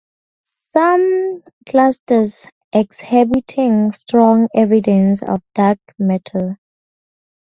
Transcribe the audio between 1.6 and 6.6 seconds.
clusters exhibiting strong evidence of dark matter.